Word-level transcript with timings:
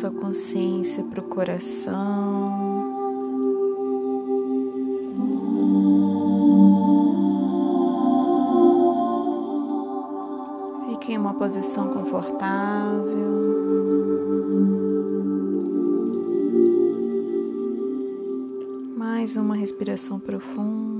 sua 0.00 0.10
consciência 0.10 1.04
para 1.04 1.20
o 1.20 1.24
coração. 1.24 2.50
Fique 10.88 11.12
em 11.12 11.18
uma 11.18 11.34
posição 11.34 11.88
confortável. 11.88 13.30
Mais 18.96 19.36
uma 19.36 19.54
respiração 19.54 20.18
profunda. 20.18 20.99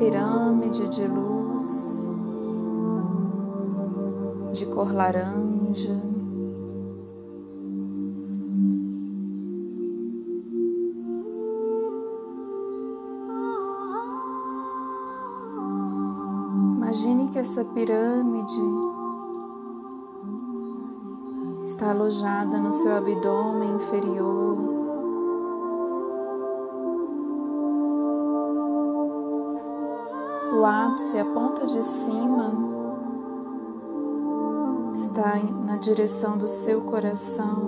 Pirâmide 0.00 0.88
de 0.88 1.06
luz 1.06 2.10
de 4.54 4.64
cor 4.64 4.90
laranja. 4.94 5.94
Imagine 16.78 17.28
que 17.28 17.38
essa 17.38 17.62
pirâmide 17.66 18.58
está 21.62 21.90
alojada 21.90 22.58
no 22.58 22.72
seu 22.72 22.96
abdômen 22.96 23.74
inferior. 23.74 24.79
O 30.60 30.66
ápice, 30.66 31.18
a 31.18 31.24
ponta 31.24 31.66
de 31.66 31.82
cima, 31.82 32.52
está 34.94 35.36
na 35.66 35.76
direção 35.78 36.36
do 36.36 36.46
seu 36.46 36.82
coração. 36.82 37.62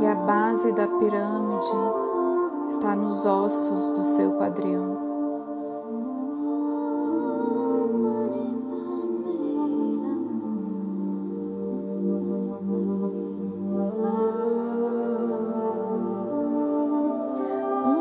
E 0.00 0.06
a 0.06 0.16
base 0.16 0.72
da 0.72 0.88
pirâmide 0.88 1.76
está 2.66 2.96
nos 2.96 3.24
ossos 3.24 3.92
do 3.92 4.02
seu 4.02 4.32
quadril. 4.32 5.00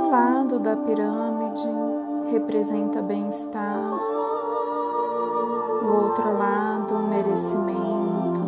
lado 0.10 0.60
da 0.60 0.76
pirâmide 0.76 1.21
representa 2.31 3.02
bem-estar, 3.02 4.00
o 5.84 5.86
outro 5.86 6.31
lado, 6.38 6.97
merecimento, 7.00 8.42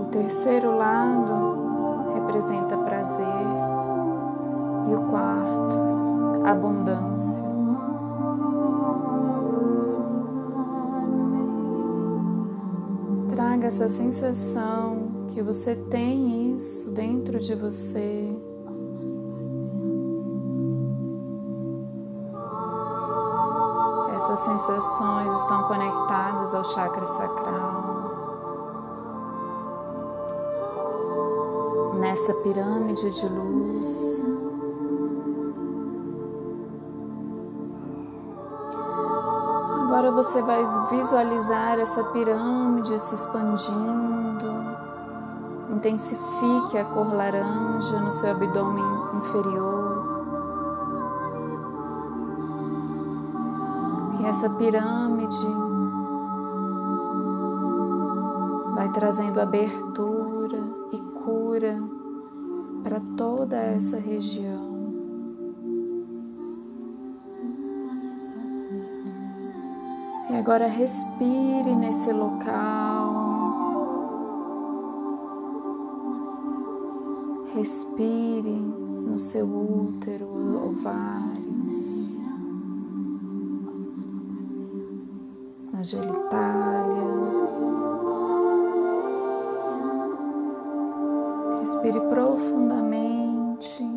o 0.00 0.04
terceiro 0.10 0.76
lado 0.76 2.12
representa 2.14 2.76
prazer 2.78 3.26
e 4.88 4.94
o 4.94 5.06
quarto, 5.08 6.46
abundância. 6.46 7.44
Traga 13.28 13.68
essa 13.68 13.86
sensação 13.86 15.26
que 15.28 15.40
você 15.40 15.76
tem 15.76 16.54
isso 16.54 16.90
dentro 16.90 17.38
de 17.38 17.54
você. 17.54 18.51
Sensações 24.58 25.32
estão 25.32 25.62
conectadas 25.64 26.54
ao 26.54 26.64
chakra 26.64 27.06
sacral. 27.06 28.12
Nessa 31.94 32.34
pirâmide 32.34 33.10
de 33.10 33.28
luz. 33.28 34.22
Agora 39.84 40.10
você 40.10 40.42
vai 40.42 40.64
visualizar 40.90 41.78
essa 41.78 42.02
pirâmide 42.04 42.98
se 42.98 43.14
expandindo 43.14 44.22
Intensifique 45.72 46.76
a 46.76 46.84
cor 46.84 47.14
laranja 47.14 47.98
no 47.98 48.10
seu 48.10 48.30
abdômen 48.30 48.84
inferior. 49.14 49.71
E 54.22 54.24
essa 54.24 54.48
pirâmide 54.50 55.48
vai 58.76 58.88
trazendo 58.92 59.40
abertura 59.40 60.58
e 60.92 60.98
cura 61.24 61.76
para 62.84 63.00
toda 63.16 63.56
essa 63.56 63.98
região. 63.98 64.70
E 70.30 70.36
agora 70.36 70.68
respire 70.68 71.74
nesse 71.74 72.12
local. 72.12 73.32
Respire 77.54 78.54
no 78.54 79.18
seu 79.18 79.46
útero, 79.46 80.26
ovários, 80.68 81.91
na 85.82 85.84
genitália. 85.84 87.02
Respire 91.60 92.00
profundamente. 92.08 93.91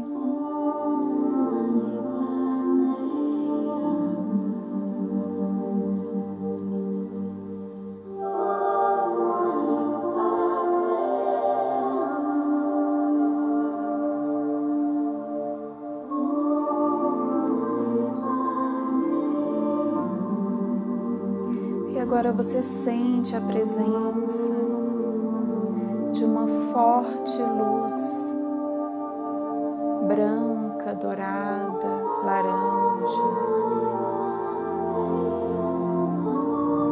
Agora 22.15 22.31
você 22.31 22.63
sente 22.63 23.35
a 23.35 23.41
presença 23.41 24.53
de 26.13 26.23
uma 26.23 26.47
forte 26.71 27.41
luz 27.41 28.37
branca, 30.07 30.95
dourada, 30.95 32.03
laranja, 32.23 33.21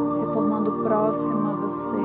se 0.08 0.26
formando 0.34 0.72
próximo 0.82 1.48
a 1.48 1.54
você. 1.54 1.96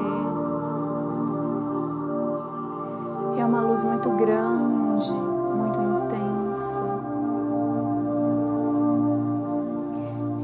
É 3.38 3.46
uma 3.46 3.60
luz 3.60 3.84
muito 3.84 4.10
grande, 4.12 5.12
muito 5.12 5.78
intensa. 5.78 6.82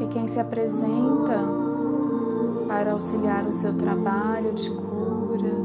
E 0.02 0.08
quem 0.08 0.28
se 0.28 0.42
apresenta 0.42 1.65
para 2.68 2.94
auxiliar 2.94 3.46
o 3.46 3.52
seu 3.52 3.78
trabalho 3.78 4.54
de 4.54 4.70
cura, 4.70 5.56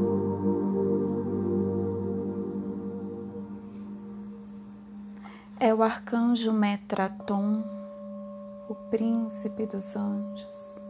é 5.59 5.75
o 5.75 5.83
arcanjo 5.83 6.53
Metraton, 6.53 7.63
o 8.69 8.75
príncipe 8.91 9.67
dos 9.67 9.97
anjos. 9.97 10.81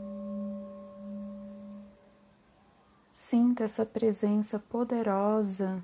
Sinta 3.12 3.64
essa 3.64 3.86
presença 3.86 4.58
poderosa 4.58 5.82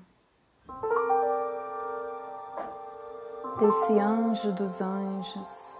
desse 3.57 3.99
anjo 3.99 4.51
dos 4.51 4.81
anjos. 4.81 5.76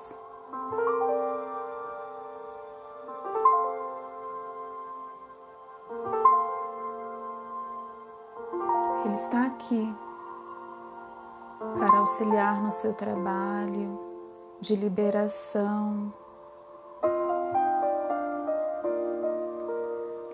Ele 9.08 9.16
está 9.16 9.46
aqui 9.46 9.96
para 11.80 11.98
auxiliar 12.00 12.62
no 12.62 12.70
seu 12.70 12.94
trabalho 12.94 13.98
de 14.60 14.76
liberação, 14.76 16.12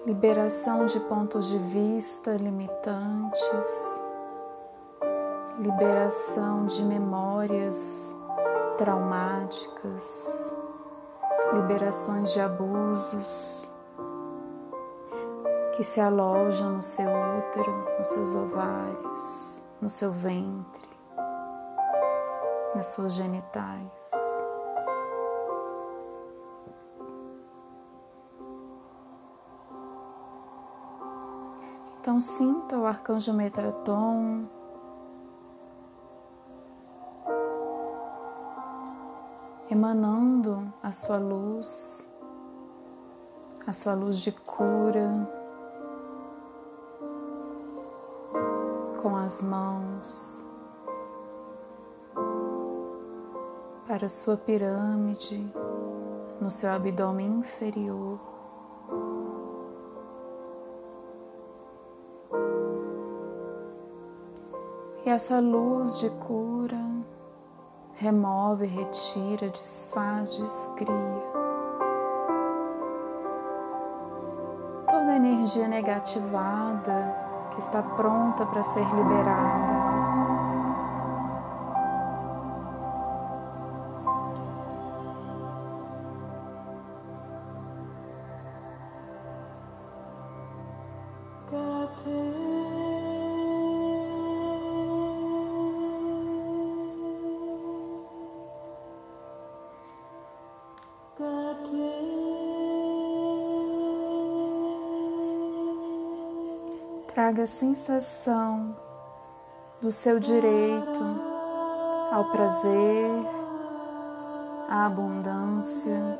liberação 0.07 0.87
de 0.87 0.99
pontos 1.01 1.49
de 1.49 1.59
vista 1.59 2.35
limitantes, 2.35 4.01
liberação 5.59 6.65
de 6.65 6.83
memórias 6.83 8.17
traumáticas, 8.79 10.51
liberações 11.53 12.33
de 12.33 12.39
abusos 12.39 13.71
que 15.75 15.83
se 15.83 15.99
alojam 15.99 16.73
no 16.73 16.83
seu 16.83 17.09
útero, 17.09 17.97
nos 17.97 18.07
seus 18.07 18.35
ovários, 18.35 19.61
no 19.81 19.89
seu 19.89 20.11
ventre 20.11 20.93
nas 22.75 22.87
suas 22.87 23.13
genitais. 23.13 24.11
Então 31.99 32.19
sinta 32.19 32.77
o 32.77 32.85
arcanjo 32.85 33.33
Metraton 33.33 34.45
emanando 39.69 40.71
a 40.83 40.91
sua 40.91 41.17
luz, 41.17 42.13
a 43.65 43.71
sua 43.71 43.93
luz 43.93 44.19
de 44.19 44.31
cura 44.31 45.42
com 49.03 49.17
as 49.17 49.41
mãos 49.41 50.41
para 53.85 54.07
sua 54.07 54.37
pirâmide 54.37 55.45
no 56.39 56.49
seu 56.49 56.71
abdômen 56.71 57.39
inferior. 57.39 58.17
E 65.05 65.09
essa 65.09 65.41
luz 65.41 65.99
de 65.99 66.09
cura 66.09 66.79
remove, 67.95 68.65
retira, 68.65 69.49
desfaz, 69.49 70.37
descria 70.37 71.33
toda 74.87 75.11
a 75.11 75.15
energia 75.17 75.67
negativada 75.67 77.22
que 77.53 77.59
está 77.59 77.81
pronta 77.81 78.45
para 78.45 78.63
ser 78.63 78.85
liberada. 78.93 79.92
Traga 107.13 107.43
a 107.43 107.47
sensação 107.47 108.75
do 109.79 109.91
seu 109.91 110.19
direito 110.19 110.99
ao 112.11 112.25
prazer, 112.31 113.11
à 114.67 114.87
abundância, 114.87 116.19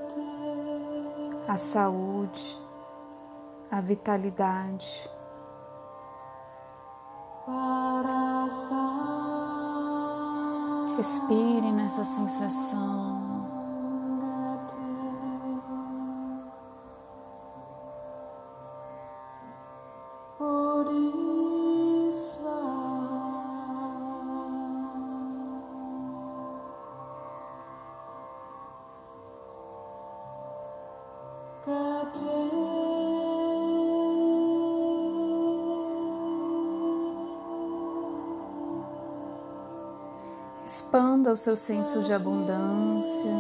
à 1.48 1.58
saúde, 1.58 2.60
à 3.72 3.82
vitalidade. 3.82 5.10
Respire 10.96 11.72
nessa 11.72 12.06
sensação. 12.06 13.23
Expanda 41.24 41.32
o 41.32 41.38
seu 41.38 41.56
senso 41.56 42.02
de 42.02 42.12
abundância. 42.12 43.32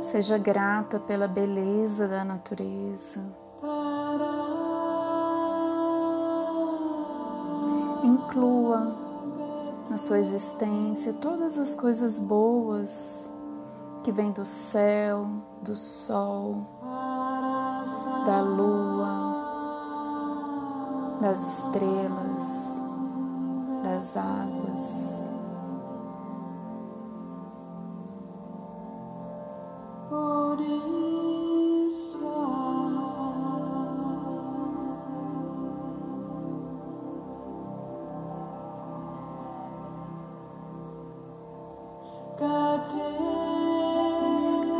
Seja 0.00 0.38
grata 0.38 0.98
pela 0.98 1.28
beleza 1.28 2.08
da 2.08 2.24
natureza. 2.24 3.20
Inclua 8.02 8.96
na 9.90 9.98
sua 9.98 10.18
existência 10.18 11.12
todas 11.12 11.58
as 11.58 11.74
coisas 11.74 12.18
boas 12.18 13.30
que 14.02 14.10
vêm 14.10 14.32
do 14.32 14.46
céu, 14.46 15.28
do 15.60 15.76
sol, 15.76 16.66
da 18.24 18.40
lua, 18.40 19.30
das 21.20 21.58
estrelas, 21.58 22.69
das 24.00 24.16
águas. 24.16 25.10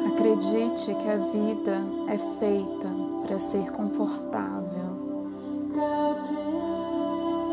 Acredite 0.07 0.95
que 0.95 1.09
a 1.09 1.17
vida 1.17 1.83
é 2.09 2.19
feita 2.39 2.89
para 3.23 3.39
ser 3.39 3.71
confortável 3.73 4.81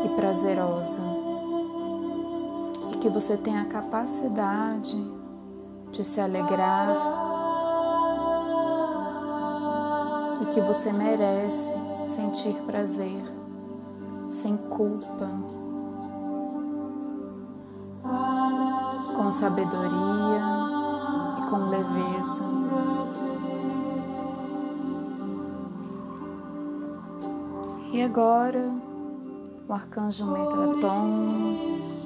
e 0.04 0.08
prazerosa, 0.16 1.27
que 2.98 3.08
você 3.08 3.36
tenha 3.36 3.62
a 3.62 3.66
capacidade 3.66 4.96
de 5.92 6.04
se 6.04 6.20
alegrar 6.20 6.88
e 10.42 10.46
que 10.46 10.60
você 10.60 10.92
merece 10.92 11.76
sentir 12.06 12.54
prazer 12.66 13.22
sem 14.30 14.56
culpa, 14.56 15.30
com 19.16 19.30
sabedoria 19.30 20.42
e 21.38 21.50
com 21.50 21.56
leveza. 21.68 22.48
E 27.92 28.02
agora, 28.02 28.70
o 29.68 29.72
arcanjo 29.72 30.26
Metatron 30.26 31.97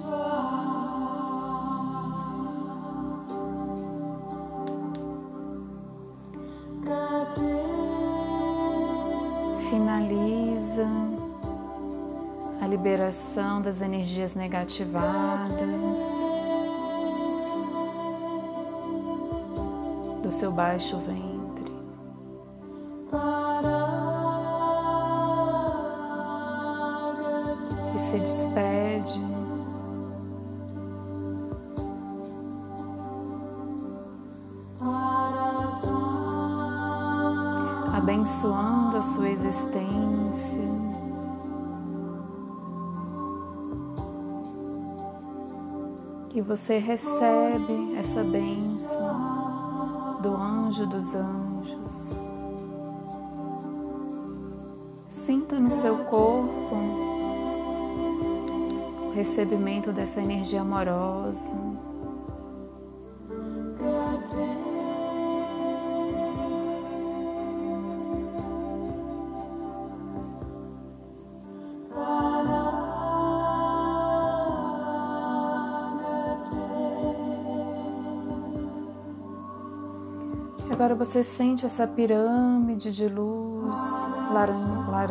liberação 12.73 13.61
das 13.61 13.83
energias 13.83 14.35
negativadas 14.35 15.59
do 20.23 20.31
seu 20.31 20.51
baixo 20.51 20.97
ventre. 20.97 21.71
E 27.95 27.99
se 27.99 28.19
despede 28.21 29.21
abençoando 37.95 38.97
a 38.97 39.03
sua 39.03 39.29
existência. 39.29 41.02
E 46.35 46.41
você 46.41 46.79
recebe 46.79 47.95
essa 47.99 48.25
bênção 48.25 50.19
do 50.23 50.35
anjo 50.35 50.87
dos 50.87 51.15
anjos. 51.15 51.93
Sinta 55.11 55.61
no 55.61 55.71
seu 55.71 55.99
corpo 56.07 56.75
o 59.09 59.13
recebimento 59.15 59.93
dessa 59.93 60.23
energia 60.23 60.63
amorosa. 60.63 61.53
Você 81.05 81.25
sente 81.25 81.67
essa 81.67 81.85
pirâmide 81.85 82.93
de 82.93 83.09
luz 83.09 83.77
laranja 84.33 85.03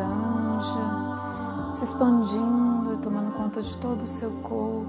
se 1.74 1.84
expandindo 1.84 2.94
e 2.94 2.96
tomando 2.96 3.30
conta 3.32 3.60
de 3.60 3.76
todo 3.76 4.00
o 4.00 4.06
seu 4.06 4.30
corpo. 4.42 4.86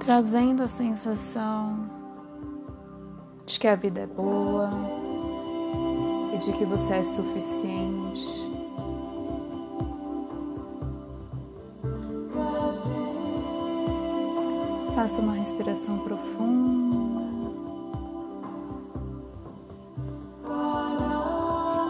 Trazendo 0.00 0.64
a 0.64 0.68
sensação 0.68 1.88
de 3.46 3.60
que 3.60 3.68
a 3.68 3.76
vida 3.76 4.00
é 4.00 4.06
boa 4.08 4.70
e 6.34 6.38
de 6.38 6.52
que 6.52 6.64
você 6.64 6.94
é 6.94 7.04
suficiente. 7.04 8.43
Faça 15.04 15.20
uma 15.20 15.34
respiração 15.34 15.98
profunda. 15.98 16.96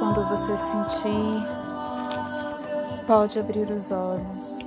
Quando 0.00 0.28
você 0.30 0.56
sentir, 0.56 1.47
pode 3.06 3.38
abrir 3.38 3.71
os 3.71 3.92
olhos. 3.92 4.63